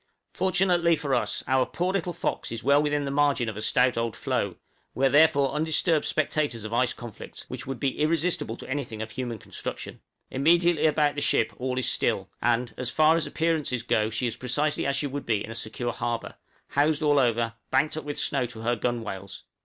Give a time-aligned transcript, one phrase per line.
[0.33, 3.99] Fortunately for us, our poor little 'Fox' is well within the margin of a stout
[3.99, 4.55] old floe:
[4.95, 9.11] we are therefore undisturbed spectators of ice conflicts, which would be irresistible to anything of
[9.11, 10.01] human construction.
[10.31, 14.35] Immediately about the ship all is still, and, as far as appearances go she is
[14.35, 16.33] precisely as she would be in a secure harbor
[16.69, 19.43] housed all over, banked up with snow to her gunwales.